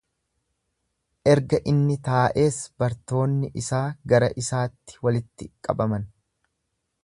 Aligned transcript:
erga 1.33 1.59
inni 1.71 1.97
taa'ees 2.07 2.57
bartoonni 2.83 3.53
isaa 3.63 3.85
gara 4.15 4.33
isaatti 4.45 4.99
walitti 5.09 5.53
qabaman. 5.69 6.13